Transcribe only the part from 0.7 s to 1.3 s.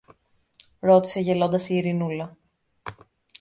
ρώτησε